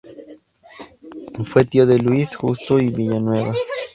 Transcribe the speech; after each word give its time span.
Fue 1.45 1.63
tío 1.63 1.85
de 1.85 1.99
Luis 1.99 2.35
Justo 2.35 2.79
y 2.79 2.87
Villanueva. 2.89 3.53